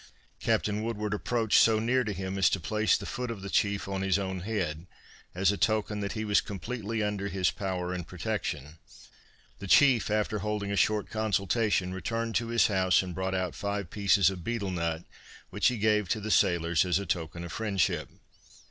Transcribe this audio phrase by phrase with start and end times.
[0.39, 3.87] Captain Woodward approached so near to him as to place the foot of the chief
[3.87, 4.87] on his own head,
[5.35, 8.79] as a token that he was completely under his power and direction.
[9.59, 13.91] The chief after holding a short consultation, returned to his house and brought out five
[13.91, 15.03] pieces of betel nut,
[15.51, 18.09] which he gave to the sailors as a token of friendship.